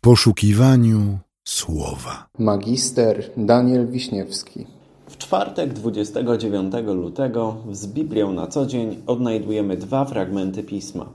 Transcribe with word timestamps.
w 0.00 0.02
poszukiwaniu 0.02 1.18
słowa. 1.44 2.26
Magister 2.38 3.30
Daniel 3.36 3.88
Wiśniewski. 3.88 4.66
W 5.06 5.18
czwartek 5.18 5.72
29 5.72 6.74
lutego 6.86 7.56
z 7.72 7.86
Biblią 7.86 8.32
na 8.32 8.46
co 8.46 8.66
dzień 8.66 9.02
odnajdujemy 9.06 9.76
dwa 9.76 10.04
fragmenty 10.04 10.62
pisma. 10.62 11.06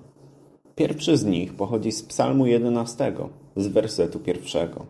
Pierwszy 0.76 1.18
z 1.18 1.26
nich 1.26 1.54
pochodzi 1.54 1.92
z 1.92 2.04
Psalmu 2.04 2.46
11, 2.46 3.14
z 3.56 3.68
wersetu 3.68 4.20
pierwszego. 4.20 4.86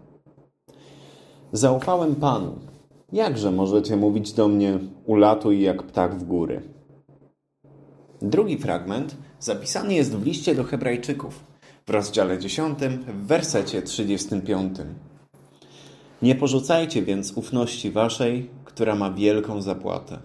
Zaufałem 1.52 2.16
Panu. 2.16 2.56
Jakże 3.14 3.52
możecie 3.52 3.98
mówić 3.98 4.34
do 4.34 4.48
mnie, 4.48 4.80
ulatuj 5.06 5.62
jak 5.62 5.84
ptak 5.84 6.16
w 6.16 6.24
góry? 6.24 6.62
Drugi 8.22 8.58
fragment 8.58 9.16
zapisany 9.40 9.94
jest 9.94 10.16
w 10.16 10.26
liście 10.26 10.56
do 10.56 10.64
Hebrajczyków 10.64 11.55
w 11.88 11.90
rozdziale 11.90 12.40
10, 12.40 12.80
w 13.08 13.28
wersecie 13.28 13.82
35. 13.82 14.78
Nie 16.22 16.36
porzucajcie 16.36 17.02
więc 17.02 17.34
ufności 17.38 17.92
waszej, 17.92 18.50
która 18.66 18.96
ma 18.96 19.12
wielką 19.12 19.62
zapłatę. 19.62 20.20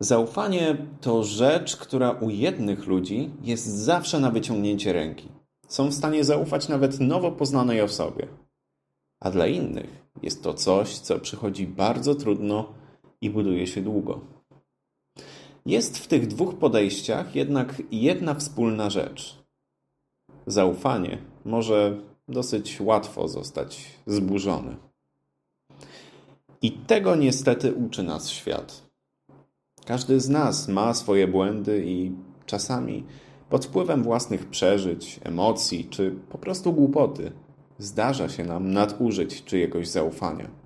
Zaufanie 0.00 0.76
to 1.00 1.24
rzecz, 1.24 1.76
która 1.76 2.10
u 2.10 2.30
jednych 2.30 2.86
ludzi 2.86 3.30
jest 3.42 3.66
zawsze 3.66 4.20
na 4.20 4.30
wyciągnięcie 4.30 4.92
ręki. 4.92 5.28
Są 5.68 5.88
w 5.88 5.94
stanie 5.94 6.24
zaufać 6.24 6.68
nawet 6.68 7.00
nowo 7.00 7.32
poznanej 7.32 7.80
osobie. 7.80 8.28
A 9.20 9.30
dla 9.30 9.46
innych 9.46 10.02
jest 10.22 10.42
to 10.42 10.54
coś, 10.54 10.98
co 10.98 11.20
przychodzi 11.20 11.66
bardzo 11.66 12.14
trudno 12.14 12.72
i 13.20 13.30
buduje 13.30 13.66
się 13.66 13.82
długo. 13.82 14.20
Jest 15.66 15.98
w 15.98 16.06
tych 16.06 16.26
dwóch 16.26 16.54
podejściach 16.54 17.36
jednak 17.36 17.82
jedna 17.90 18.34
wspólna 18.34 18.90
rzecz. 18.90 19.38
Zaufanie 20.46 21.18
może 21.44 21.98
dosyć 22.28 22.80
łatwo 22.80 23.28
zostać 23.28 23.86
zburzone. 24.06 24.76
I 26.62 26.72
tego 26.72 27.16
niestety 27.16 27.74
uczy 27.74 28.02
nas 28.02 28.30
świat. 28.30 28.82
Każdy 29.84 30.20
z 30.20 30.28
nas 30.28 30.68
ma 30.68 30.94
swoje 30.94 31.28
błędy 31.28 31.84
i 31.86 32.12
czasami 32.46 33.04
pod 33.50 33.66
wpływem 33.66 34.02
własnych 34.02 34.46
przeżyć, 34.46 35.20
emocji 35.24 35.84
czy 35.90 36.14
po 36.28 36.38
prostu 36.38 36.72
głupoty 36.72 37.32
zdarza 37.78 38.28
się 38.28 38.44
nam 38.44 38.72
nadużyć 38.72 39.44
czyjegoś 39.44 39.88
zaufania. 39.88 40.61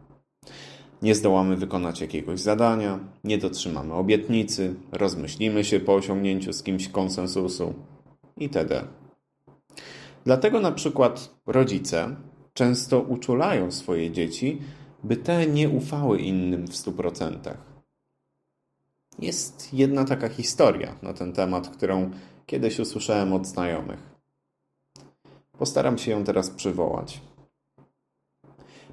Nie 1.02 1.14
zdołamy 1.14 1.56
wykonać 1.56 2.00
jakiegoś 2.00 2.40
zadania, 2.40 2.98
nie 3.24 3.38
dotrzymamy 3.38 3.94
obietnicy, 3.94 4.74
rozmyślimy 4.92 5.64
się 5.64 5.80
po 5.80 5.94
osiągnięciu 5.94 6.52
z 6.52 6.62
kimś 6.62 6.88
konsensusu 6.88 7.74
itd. 8.36 8.84
Dlatego 10.24 10.60
na 10.60 10.72
przykład 10.72 11.34
rodzice 11.46 12.16
często 12.54 13.00
uczulają 13.00 13.70
swoje 13.70 14.10
dzieci, 14.10 14.62
by 15.04 15.16
te 15.16 15.46
nie 15.46 15.68
ufały 15.68 16.18
innym 16.18 16.66
w 16.66 16.76
stu 16.76 16.92
procentach. 16.92 17.58
Jest 19.18 19.74
jedna 19.74 20.04
taka 20.04 20.28
historia 20.28 20.96
na 21.02 21.12
ten 21.12 21.32
temat, 21.32 21.68
którą 21.68 22.10
kiedyś 22.46 22.78
usłyszałem 22.78 23.32
od 23.32 23.46
znajomych. 23.46 23.98
Postaram 25.58 25.98
się 25.98 26.10
ją 26.10 26.24
teraz 26.24 26.50
przywołać. 26.50 27.20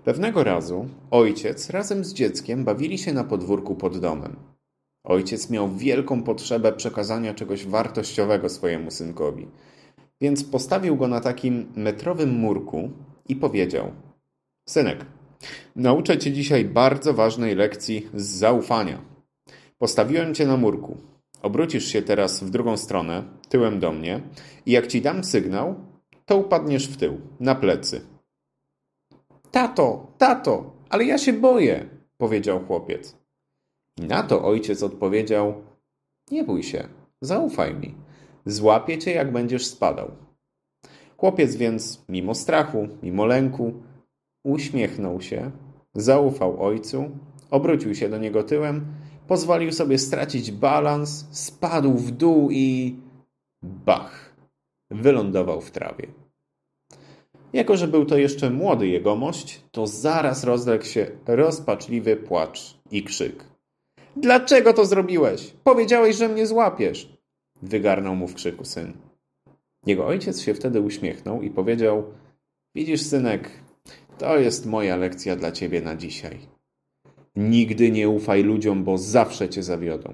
Pewnego 0.03 0.43
razu 0.43 0.85
ojciec 1.11 1.69
razem 1.69 2.05
z 2.05 2.13
dzieckiem 2.13 2.63
bawili 2.63 2.97
się 2.97 3.13
na 3.13 3.23
podwórku 3.23 3.75
pod 3.75 3.99
domem. 3.99 4.35
Ojciec 5.03 5.49
miał 5.49 5.75
wielką 5.75 6.23
potrzebę 6.23 6.71
przekazania 6.73 7.33
czegoś 7.33 7.65
wartościowego 7.65 8.49
swojemu 8.49 8.91
synkowi, 8.91 9.47
więc 10.21 10.43
postawił 10.43 10.97
go 10.97 11.07
na 11.07 11.19
takim 11.19 11.71
metrowym 11.75 12.29
murku 12.29 12.89
i 13.29 13.35
powiedział: 13.35 13.91
Synek, 14.69 15.05
nauczę 15.75 16.17
cię 16.17 16.31
dzisiaj 16.31 16.65
bardzo 16.65 17.13
ważnej 17.13 17.55
lekcji 17.55 18.07
z 18.13 18.25
zaufania. 18.25 19.01
Postawiłem 19.77 20.33
cię 20.33 20.47
na 20.47 20.58
murku. 20.58 20.97
Obrócisz 21.42 21.86
się 21.86 22.02
teraz 22.02 22.43
w 22.43 22.49
drugą 22.49 22.77
stronę, 22.77 23.23
tyłem 23.49 23.80
do 23.80 23.92
mnie, 23.92 24.21
i 24.65 24.71
jak 24.71 24.87
ci 24.87 25.02
dam 25.02 25.23
sygnał, 25.23 25.75
to 26.25 26.37
upadniesz 26.37 26.87
w 26.87 26.97
tył, 26.97 27.21
na 27.39 27.55
plecy. 27.55 28.12
Tato, 29.53 30.08
tato, 30.17 30.73
ale 30.89 31.05
ja 31.05 31.17
się 31.17 31.33
boję, 31.33 31.89
powiedział 32.17 32.65
chłopiec. 32.65 33.17
Na 33.97 34.23
to 34.23 34.43
ojciec 34.45 34.83
odpowiedział: 34.83 35.53
Nie 36.31 36.43
bój 36.43 36.64
się, 36.64 36.87
zaufaj 37.21 37.75
mi. 37.75 37.95
Złapię 38.45 38.97
cię, 38.97 39.11
jak 39.11 39.31
będziesz 39.31 39.65
spadał. 39.65 40.11
Chłopiec 41.17 41.55
więc, 41.55 42.05
mimo 42.09 42.36
strachu, 42.36 42.87
mimo 43.03 43.25
lęku, 43.25 43.73
uśmiechnął 44.43 45.21
się, 45.21 45.52
zaufał 45.95 46.63
ojcu, 46.63 47.11
obrócił 47.52 47.95
się 47.95 48.09
do 48.09 48.17
niego 48.17 48.43
tyłem, 48.43 48.86
pozwolił 49.27 49.71
sobie 49.71 49.97
stracić 49.97 50.52
balans, 50.52 51.27
spadł 51.31 51.93
w 51.93 52.11
dół 52.11 52.52
i 52.52 52.95
bach! 53.63 54.36
Wylądował 54.92 55.61
w 55.61 55.71
trawie. 55.71 56.23
Jako, 57.53 57.77
że 57.77 57.87
był 57.87 58.05
to 58.05 58.17
jeszcze 58.17 58.49
młody 58.49 58.87
jegomość, 58.87 59.61
to 59.71 59.87
zaraz 59.87 60.43
rozległ 60.43 60.86
się 60.86 61.08
rozpaczliwy 61.27 62.15
płacz 62.15 62.77
i 62.91 63.03
krzyk. 63.03 63.43
Dlaczego 64.17 64.73
to 64.73 64.86
zrobiłeś? 64.86 65.53
Powiedziałeś, 65.63 66.15
że 66.15 66.30
mnie 66.30 66.47
złapiesz! 66.47 67.17
Wygarnął 67.61 68.15
mu 68.15 68.27
w 68.27 68.33
krzyku 68.33 68.65
syn. 68.65 68.93
Jego 69.86 70.08
ojciec 70.08 70.42
się 70.42 70.53
wtedy 70.53 70.81
uśmiechnął 70.81 71.42
i 71.42 71.49
powiedział: 71.49 72.03
Widzisz, 72.75 73.02
synek, 73.02 73.49
to 74.17 74.37
jest 74.37 74.65
moja 74.65 74.95
lekcja 74.95 75.36
dla 75.36 75.52
ciebie 75.52 75.81
na 75.81 75.95
dzisiaj. 75.95 76.39
Nigdy 77.36 77.92
nie 77.92 78.09
ufaj 78.09 78.43
ludziom, 78.43 78.83
bo 78.83 78.97
zawsze 78.97 79.49
cię 79.49 79.63
zawiodą. 79.63 80.13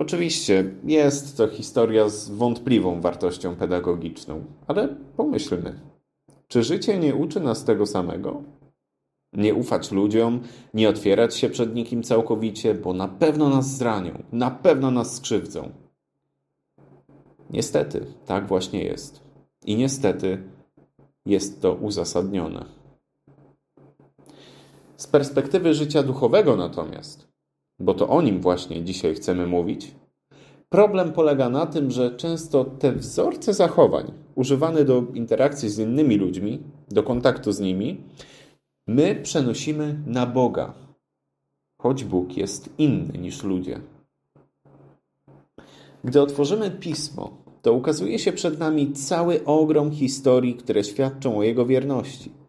Oczywiście 0.00 0.74
jest 0.84 1.36
to 1.36 1.48
historia 1.48 2.08
z 2.08 2.30
wątpliwą 2.30 3.00
wartością 3.00 3.56
pedagogiczną, 3.56 4.44
ale 4.66 4.88
pomyślmy, 5.16 5.80
czy 6.48 6.62
życie 6.62 6.98
nie 6.98 7.14
uczy 7.14 7.40
nas 7.40 7.64
tego 7.64 7.86
samego? 7.86 8.42
Nie 9.32 9.54
ufać 9.54 9.92
ludziom, 9.92 10.40
nie 10.74 10.88
otwierać 10.88 11.36
się 11.36 11.50
przed 11.50 11.74
nikim 11.74 12.02
całkowicie, 12.02 12.74
bo 12.74 12.92
na 12.92 13.08
pewno 13.08 13.48
nas 13.48 13.76
zranią, 13.76 14.22
na 14.32 14.50
pewno 14.50 14.90
nas 14.90 15.16
skrzywdzą. 15.16 15.70
Niestety, 17.50 18.06
tak 18.26 18.46
właśnie 18.46 18.84
jest. 18.84 19.20
I 19.64 19.76
niestety 19.76 20.42
jest 21.26 21.62
to 21.62 21.74
uzasadnione. 21.74 22.64
Z 24.96 25.06
perspektywy 25.06 25.74
życia 25.74 26.02
duchowego 26.02 26.56
natomiast, 26.56 27.29
bo 27.80 27.94
to 27.94 28.08
o 28.08 28.22
nim 28.22 28.40
właśnie 28.40 28.84
dzisiaj 28.84 29.14
chcemy 29.14 29.46
mówić, 29.46 29.94
problem 30.68 31.12
polega 31.12 31.48
na 31.48 31.66
tym, 31.66 31.90
że 31.90 32.16
często 32.16 32.64
te 32.64 32.92
wzorce 32.92 33.54
zachowań 33.54 34.12
używane 34.34 34.84
do 34.84 35.02
interakcji 35.14 35.68
z 35.68 35.78
innymi 35.78 36.16
ludźmi, 36.16 36.62
do 36.88 37.02
kontaktu 37.02 37.52
z 37.52 37.60
nimi, 37.60 38.00
my 38.88 39.20
przenosimy 39.22 40.02
na 40.06 40.26
Boga, 40.26 40.74
choć 41.82 42.04
Bóg 42.04 42.36
jest 42.36 42.70
inny 42.78 43.18
niż 43.18 43.42
ludzie. 43.42 43.80
Gdy 46.04 46.22
otworzymy 46.22 46.70
pismo, 46.70 47.30
to 47.62 47.72
ukazuje 47.72 48.18
się 48.18 48.32
przed 48.32 48.58
nami 48.58 48.92
cały 48.92 49.44
ogrom 49.44 49.90
historii, 49.90 50.54
które 50.54 50.84
świadczą 50.84 51.38
o 51.38 51.42
jego 51.42 51.66
wierności. 51.66 52.39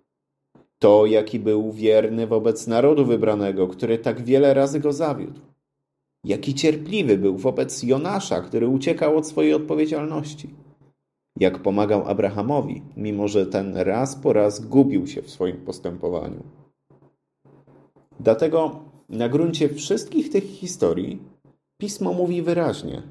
To, 0.81 1.05
jaki 1.05 1.39
był 1.39 1.71
wierny 1.71 2.27
wobec 2.27 2.67
narodu 2.67 3.05
wybranego, 3.05 3.67
który 3.67 3.97
tak 3.97 4.21
wiele 4.21 4.53
razy 4.53 4.79
go 4.79 4.93
zawiódł. 4.93 5.39
Jaki 6.23 6.53
cierpliwy 6.53 7.17
był 7.17 7.37
wobec 7.37 7.83
Jonasza, 7.83 8.41
który 8.41 8.67
uciekał 8.67 9.17
od 9.17 9.27
swojej 9.27 9.53
odpowiedzialności. 9.53 10.49
Jak 11.39 11.59
pomagał 11.59 12.07
Abrahamowi, 12.07 12.81
mimo 12.97 13.27
że 13.27 13.45
ten 13.45 13.77
raz 13.77 14.15
po 14.15 14.33
raz 14.33 14.65
gubił 14.65 15.07
się 15.07 15.21
w 15.21 15.29
swoim 15.29 15.57
postępowaniu. 15.57 16.43
Dlatego 18.19 18.79
na 19.09 19.29
gruncie 19.29 19.69
wszystkich 19.69 20.29
tych 20.29 20.43
historii 20.43 21.19
pismo 21.77 22.13
mówi 22.13 22.41
wyraźnie: 22.41 23.01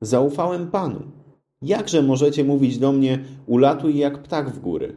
Zaufałem 0.00 0.70
Panu. 0.70 1.00
Jakże 1.62 2.02
możecie 2.02 2.44
mówić 2.44 2.78
do 2.78 2.92
mnie, 2.92 3.24
ulatuj 3.46 3.98
jak 3.98 4.22
ptak 4.22 4.50
w 4.50 4.60
góry? 4.60 4.96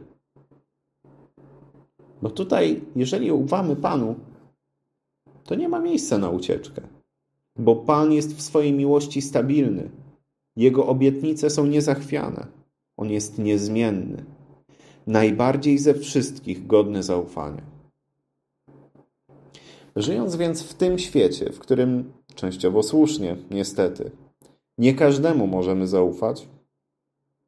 Bo 2.22 2.30
tutaj, 2.30 2.80
jeżeli 2.96 3.32
ufamy 3.32 3.76
Panu, 3.76 4.14
to 5.44 5.54
nie 5.54 5.68
ma 5.68 5.80
miejsca 5.80 6.18
na 6.18 6.30
ucieczkę. 6.30 6.82
Bo 7.58 7.76
Pan 7.76 8.12
jest 8.12 8.36
w 8.36 8.42
swojej 8.42 8.72
miłości 8.72 9.22
stabilny. 9.22 9.90
Jego 10.56 10.86
obietnice 10.86 11.50
są 11.50 11.66
niezachwiane. 11.66 12.46
On 12.96 13.10
jest 13.10 13.38
niezmienny. 13.38 14.24
Najbardziej 15.06 15.78
ze 15.78 15.94
wszystkich 15.94 16.66
godny 16.66 17.02
zaufania. 17.02 17.62
Żyjąc 19.96 20.36
więc 20.36 20.62
w 20.62 20.74
tym 20.74 20.98
świecie, 20.98 21.52
w 21.52 21.58
którym 21.58 22.12
częściowo 22.34 22.82
słusznie, 22.82 23.36
niestety, 23.50 24.10
nie 24.78 24.94
każdemu 24.94 25.46
możemy 25.46 25.86
zaufać, 25.86 26.48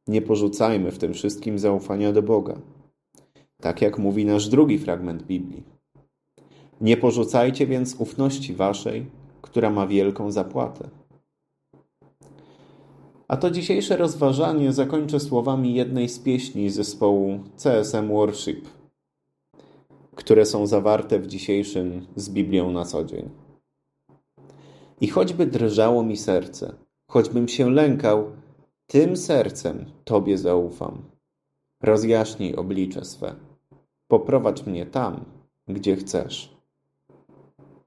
Nie 0.09 0.23
porzucajmy 0.23 0.91
w 0.91 0.99
tym 0.99 1.15
wszystkim 1.15 1.59
zaufania 1.59 2.13
do 2.13 2.23
Boga. 2.23 2.59
Tak 3.63 3.83
jak 3.83 3.99
mówi 3.99 4.25
nasz 4.25 4.49
drugi 4.49 4.79
fragment 4.79 5.23
Biblii. 5.23 5.63
Nie 6.81 6.97
porzucajcie 6.97 7.67
więc 7.67 7.95
ufności 7.95 8.55
waszej, 8.55 9.07
która 9.43 9.71
ma 9.71 9.87
wielką 9.87 10.31
zapłatę. 10.31 10.89
A 13.29 13.37
to 13.37 13.51
dzisiejsze 13.51 13.97
rozważanie 13.97 14.73
zakończę 14.73 15.21
słowami 15.21 15.75
jednej 15.75 16.09
z 16.09 16.19
pieśni 16.19 16.71
zespołu 16.71 17.41
CSM 17.57 18.09
Worship, 18.09 18.69
które 20.15 20.47
są 20.47 20.67
zawarte 20.67 21.19
w 21.19 21.27
dzisiejszym 21.27 22.07
z 22.17 22.31
Biblią 22.31 22.71
na 22.71 22.85
co 22.85 23.05
dzień. 23.05 23.31
I 25.01 25.09
choćby 25.09 25.47
drżało 25.47 26.03
mi 26.03 26.17
serce, 26.17 26.75
choćbym 27.09 27.49
się 27.49 27.71
lękał, 27.71 28.31
tym 28.87 29.17
sercem 29.17 29.85
Tobie 30.05 30.39
zaufam. 30.39 31.03
Rozjaśnij 31.83 32.57
oblicze 32.57 33.05
swe. 33.05 33.48
Poprowadź 34.09 34.67
mnie 34.67 34.87
tam, 34.87 35.25
gdzie 35.69 35.97
chcesz. 35.97 36.57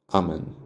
Amen. 0.07 0.60